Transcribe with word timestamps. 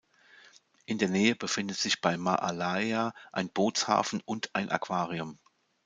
In 0.87 0.97
der 0.97 1.09
Nähe 1.09 1.35
befindet 1.35 1.77
sich 1.77 2.01
bei 2.01 2.15
Māʻalaea 2.15 3.11
ein 3.31 3.49
Bootshafen 3.53 4.19
und 4.25 4.49
ein 4.55 4.71
Aquarium. 4.71 5.37